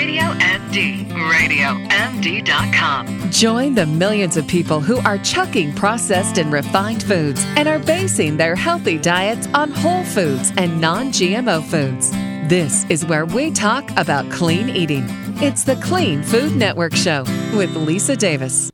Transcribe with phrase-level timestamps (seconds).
[0.00, 3.30] Radio MD, RadioMD.com.
[3.30, 8.38] Join the millions of people who are chucking processed and refined foods and are basing
[8.38, 12.10] their healthy diets on whole foods and non GMO foods.
[12.48, 15.04] This is where we talk about clean eating.
[15.36, 17.24] It's the Clean Food Network Show
[17.54, 18.70] with Lisa Davis.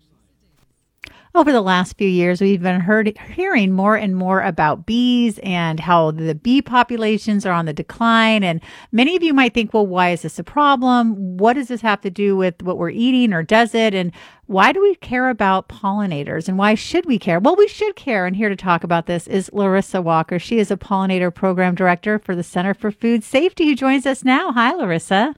[1.37, 5.79] Over the last few years, we've been heard, hearing more and more about bees and
[5.79, 8.43] how the bee populations are on the decline.
[8.43, 11.36] And many of you might think, well, why is this a problem?
[11.36, 13.94] What does this have to do with what we're eating, or does it?
[13.94, 14.13] And
[14.46, 17.39] why do we care about pollinators and why should we care?
[17.39, 18.25] Well, we should care.
[18.25, 20.39] And here to talk about this is Larissa Walker.
[20.39, 24.25] She is a pollinator program director for the Center for Food Safety who joins us
[24.25, 24.53] now.
[24.53, 25.35] Hi, Larissa.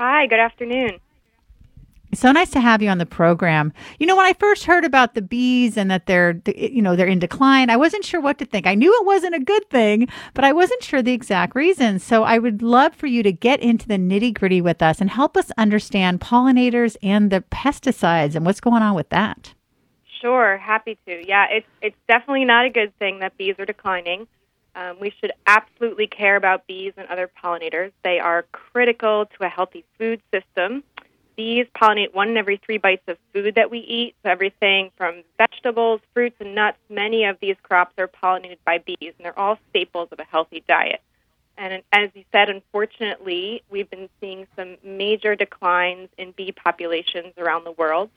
[0.00, 0.98] Hi, good afternoon.
[2.16, 3.74] So nice to have you on the program.
[3.98, 7.06] You know, when I first heard about the bees and that they're, you know, they're
[7.06, 8.66] in decline, I wasn't sure what to think.
[8.66, 11.98] I knew it wasn't a good thing, but I wasn't sure the exact reason.
[11.98, 15.10] So I would love for you to get into the nitty gritty with us and
[15.10, 19.52] help us understand pollinators and the pesticides and what's going on with that.
[20.22, 21.28] Sure, happy to.
[21.28, 24.26] Yeah, it's it's definitely not a good thing that bees are declining.
[24.74, 27.92] Um, we should absolutely care about bees and other pollinators.
[28.02, 30.82] They are critical to a healthy food system
[31.36, 34.14] bees pollinate one in every three bites of food that we eat.
[34.22, 38.96] So everything from vegetables, fruits, and nuts, many of these crops are pollinated by bees,
[39.00, 41.00] and they're all staples of a healthy diet.
[41.58, 47.64] And as you said, unfortunately, we've been seeing some major declines in bee populations around
[47.64, 48.10] the world.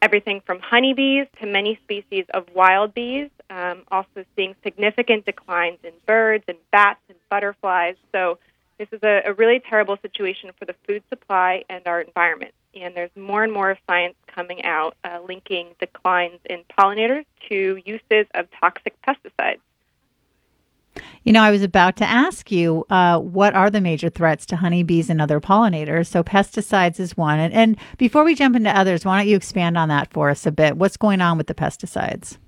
[0.00, 5.92] Everything from honeybees to many species of wild bees, um, also seeing significant declines in
[6.06, 7.96] birds and bats and butterflies.
[8.12, 8.38] So
[8.78, 12.52] this is a, a really terrible situation for the food supply and our environment.
[12.74, 18.26] And there's more and more science coming out uh, linking declines in pollinators to uses
[18.34, 19.60] of toxic pesticides.
[21.22, 24.56] You know, I was about to ask you uh, what are the major threats to
[24.56, 26.06] honeybees and other pollinators.
[26.06, 27.38] So, pesticides is one.
[27.38, 30.46] And, and before we jump into others, why don't you expand on that for us
[30.46, 30.76] a bit?
[30.76, 32.38] What's going on with the pesticides?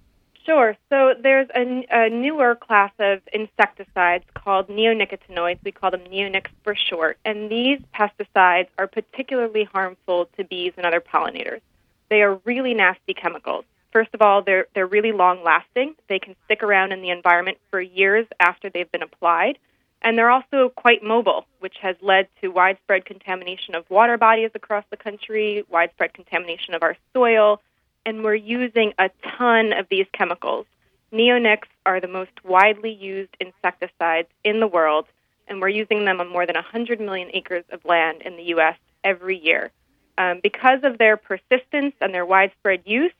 [0.46, 0.76] Sure.
[0.88, 5.58] So there's a, a, newer class of insecticides called neonicotinoids.
[5.62, 7.18] We call them neonics for short.
[7.24, 11.60] And these pesticides are particularly harmful to bees and other pollinators.
[12.08, 13.64] They are really nasty chemicals.
[13.92, 15.94] First of all, they're, they're really long lasting.
[16.08, 19.58] They can stick around in the environment for years after they've been applied.
[20.02, 24.84] And they're also quite mobile, which has led to widespread contamination of water bodies across
[24.90, 27.60] the country, widespread contamination of our soil,
[28.06, 30.66] and we're using a ton of these chemicals.
[31.12, 35.06] Neonics are the most widely used insecticides in the world,
[35.48, 38.76] and we're using them on more than 100 million acres of land in the U.S.
[39.02, 39.70] every year.
[40.18, 43.12] Um, because of their persistence and their widespread use,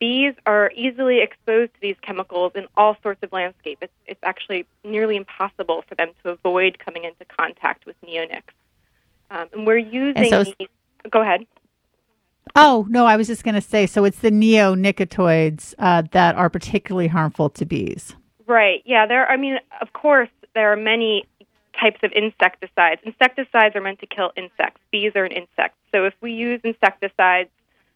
[0.00, 3.82] bees are easily exposed to these chemicals in all sorts of landscapes.
[3.82, 8.54] It's, it's actually nearly impossible for them to avoid coming into contact with neonics.
[9.30, 10.68] Um, and we're using and so, these.
[11.08, 11.46] Go ahead.
[12.56, 16.50] Oh, no, I was just going to say so it's the neonicotinoids uh, that are
[16.50, 18.14] particularly harmful to bees.
[18.46, 18.82] Right.
[18.84, 21.26] Yeah, there I mean, of course, there are many
[21.78, 23.00] types of insecticides.
[23.04, 24.80] Insecticides are meant to kill insects.
[24.90, 25.76] Bees are an insect.
[25.92, 27.50] So if we use insecticides,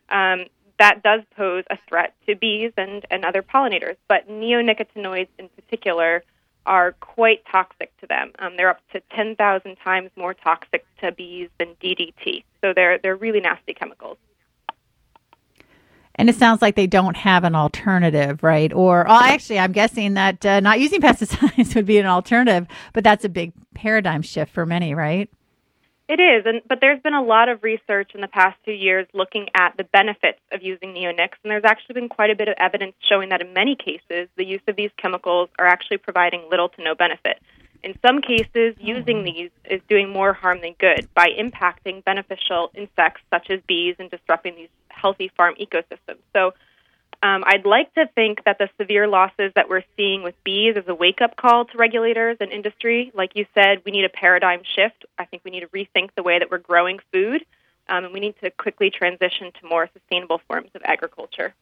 [0.08, 0.44] um,
[0.78, 3.96] that does pose a threat to bees and, and other pollinators.
[4.08, 6.22] But neonicotinoids in particular
[6.66, 8.32] are quite toxic to them.
[8.38, 12.44] Um, they're up to 10,000 times more toxic to bees than DDT.
[12.60, 14.16] So they're, they're really nasty chemicals.
[16.16, 18.72] And it sounds like they don't have an alternative, right?
[18.72, 23.04] Or oh, actually, I'm guessing that uh, not using pesticides would be an alternative, but
[23.04, 25.28] that's a big paradigm shift for many, right?
[26.06, 29.06] It is, and but there's been a lot of research in the past two years
[29.14, 32.54] looking at the benefits of using neonics, and there's actually been quite a bit of
[32.58, 36.68] evidence showing that in many cases, the use of these chemicals are actually providing little
[36.68, 37.40] to no benefit.
[37.84, 39.24] In some cases, using mm-hmm.
[39.24, 44.10] these is doing more harm than good by impacting beneficial insects such as bees and
[44.10, 46.22] disrupting these healthy farm ecosystems.
[46.32, 46.54] So
[47.22, 50.84] um, I'd like to think that the severe losses that we're seeing with bees is
[50.88, 53.12] a wake up call to regulators and industry.
[53.14, 55.04] Like you said, we need a paradigm shift.
[55.18, 57.44] I think we need to rethink the way that we're growing food,
[57.88, 61.54] um, and we need to quickly transition to more sustainable forms of agriculture.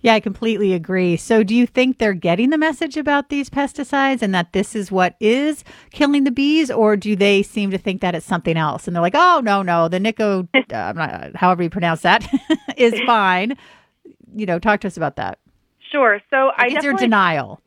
[0.00, 1.16] Yeah, I completely agree.
[1.16, 4.92] So, do you think they're getting the message about these pesticides and that this is
[4.92, 8.86] what is killing the bees, or do they seem to think that it's something else?
[8.86, 12.26] And they're like, "Oh, no, no, the Nico, uh, not, however you pronounce that,
[12.76, 13.56] is fine."
[14.34, 15.38] You know, talk to us about that.
[15.90, 16.20] Sure.
[16.30, 17.60] So, I is there denial?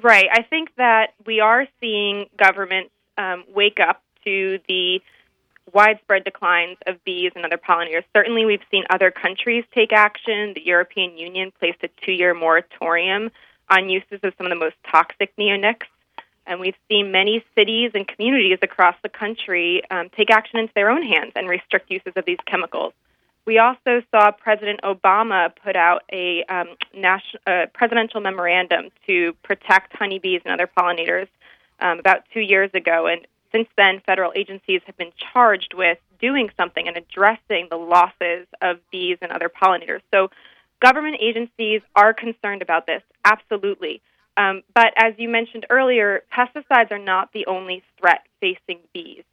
[0.00, 0.26] Right.
[0.32, 5.00] I think that we are seeing governments um, wake up to the
[5.72, 8.04] widespread declines of bees and other pollinators.
[8.14, 10.52] Certainly, we've seen other countries take action.
[10.54, 13.30] The European Union placed a two year moratorium
[13.70, 15.86] on uses of some of the most toxic neonics.
[16.46, 20.90] And we've seen many cities and communities across the country um, take action into their
[20.90, 22.92] own hands and restrict uses of these chemicals.
[23.44, 29.96] We also saw President Obama put out a um, national, uh, presidential memorandum to protect
[29.96, 31.28] honeybees and other pollinators
[31.80, 33.06] um, about two years ago.
[33.06, 38.46] And since then, federal agencies have been charged with doing something and addressing the losses
[38.60, 40.00] of bees and other pollinators.
[40.12, 40.30] So,
[40.80, 44.02] government agencies are concerned about this, absolutely.
[44.36, 49.24] Um, but as you mentioned earlier, pesticides are not the only threat facing bees.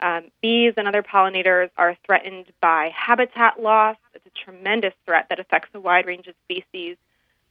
[0.00, 3.96] Um, bees and other pollinators are threatened by habitat loss.
[4.14, 6.96] It's a tremendous threat that affects a wide range of species.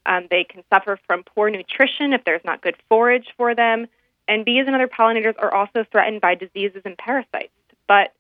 [0.05, 3.87] Um, they can suffer from poor nutrition if there's not good forage for them.
[4.27, 7.53] And bees and other pollinators are also threatened by diseases and parasites.
[7.87, 8.13] But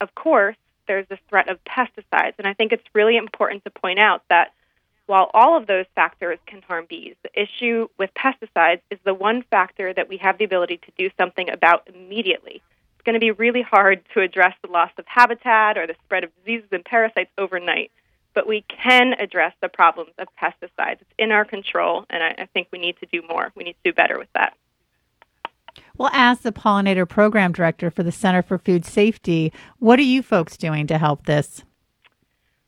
[0.00, 0.56] of course,
[0.86, 2.34] there's the threat of pesticides.
[2.38, 4.52] And I think it's really important to point out that
[5.06, 9.42] while all of those factors can harm bees, the issue with pesticides is the one
[9.42, 12.62] factor that we have the ability to do something about immediately
[12.94, 16.24] It's going to be really hard to address the loss of habitat or the spread
[16.24, 17.90] of diseases and parasites overnight.
[18.34, 21.00] But we can address the problems of pesticides.
[21.00, 23.50] It's in our control, and I, I think we need to do more.
[23.56, 24.54] We need to do better with that.
[25.98, 30.22] Well, as the pollinator program director for the Center for Food Safety, what are you
[30.22, 31.64] folks doing to help this?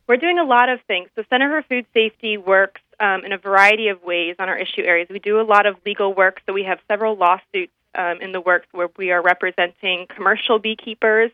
[0.09, 1.09] We're doing a lot of things.
[1.15, 4.83] The Center for Food Safety works um, in a variety of ways on our issue
[4.83, 5.07] areas.
[5.09, 8.41] We do a lot of legal work, so we have several lawsuits um, in the
[8.41, 11.31] works where we are representing commercial beekeepers,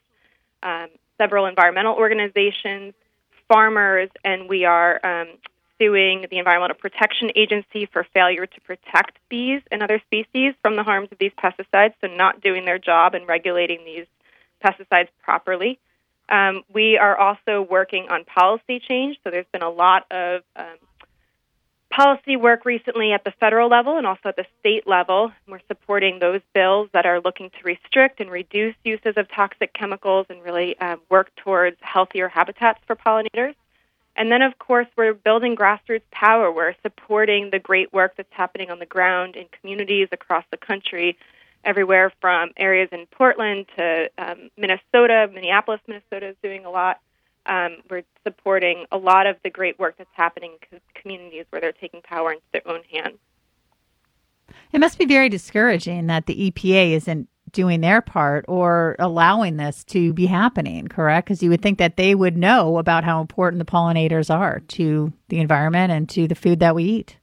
[0.62, 2.92] um, several environmental organizations,
[3.48, 5.28] farmers, and we are um,
[5.78, 10.82] suing the Environmental Protection Agency for failure to protect bees and other species from the
[10.82, 14.06] harms of these pesticides, so not doing their job and regulating these
[14.64, 15.78] pesticides properly.
[16.28, 20.76] Um, we are also working on policy change, so there's been a lot of um,
[21.90, 25.32] policy work recently at the federal level and also at the state level.
[25.46, 30.26] We're supporting those bills that are looking to restrict and reduce uses of toxic chemicals
[30.28, 33.54] and really uh, work towards healthier habitats for pollinators.
[34.16, 36.50] And then, of course, we're building grassroots power.
[36.50, 41.18] We're supporting the great work that's happening on the ground in communities across the country,
[41.64, 45.28] everywhere from areas in Portland to um, Minnesota.
[45.32, 47.00] Minneapolis, Minnesota is doing a lot
[47.48, 51.72] um, we're supporting a lot of the great work that's happening in communities where they're
[51.72, 53.18] taking power into their own hands.
[54.72, 59.82] It must be very discouraging that the EPA isn't doing their part or allowing this
[59.84, 61.26] to be happening, correct?
[61.26, 65.12] Because you would think that they would know about how important the pollinators are to
[65.28, 67.16] the environment and to the food that we eat.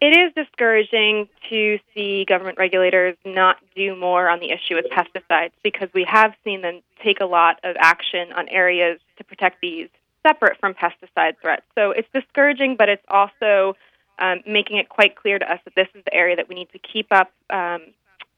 [0.00, 5.52] It is discouraging to see government regulators not do more on the issue with pesticides
[5.62, 9.88] because we have seen them take a lot of action on areas to protect bees
[10.24, 11.62] separate from pesticide threats.
[11.74, 13.76] So it's discouraging, but it's also
[14.18, 16.70] um, making it quite clear to us that this is the area that we need
[16.72, 17.82] to keep up um,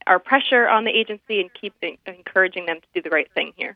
[0.07, 1.73] our pressure on the agency and keep
[2.05, 3.75] encouraging them to do the right thing here.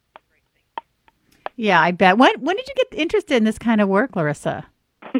[1.56, 2.18] Yeah, I bet.
[2.18, 4.66] When when did you get interested in this kind of work, Larissa?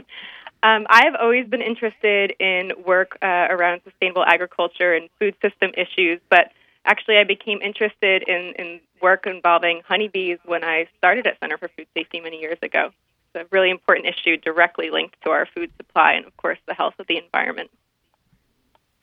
[0.62, 6.20] Um, I've always been interested in work uh, around sustainable agriculture and food system issues,
[6.30, 6.52] but
[6.86, 11.70] actually, I became interested in, in work involving honeybees when I started at Center for
[11.70, 12.92] Food Safety many years ago.
[13.34, 16.74] It's a really important issue directly linked to our food supply and, of course, the
[16.74, 17.70] health of the environment.